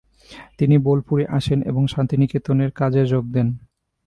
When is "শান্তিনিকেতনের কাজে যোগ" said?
1.87-3.23